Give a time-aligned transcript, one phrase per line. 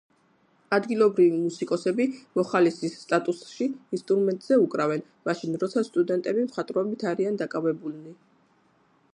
[0.77, 2.07] ადგილობრივი მუსიკოსები,
[2.39, 3.67] მოხალისის სტატუსში,
[3.99, 8.17] ინსტრუმენტზე უკრავენ, მაშინ როცა სტუდენტები მხატვრობით არიან დაკავებულნი.